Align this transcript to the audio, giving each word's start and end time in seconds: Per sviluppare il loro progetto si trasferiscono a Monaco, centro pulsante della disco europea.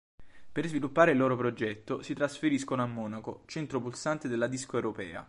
Per 0.51 0.65
sviluppare 0.65 1.11
il 1.11 1.19
loro 1.19 1.35
progetto 1.37 2.01
si 2.01 2.15
trasferiscono 2.15 2.81
a 2.81 2.87
Monaco, 2.87 3.43
centro 3.45 3.79
pulsante 3.79 4.27
della 4.27 4.47
disco 4.47 4.75
europea. 4.77 5.19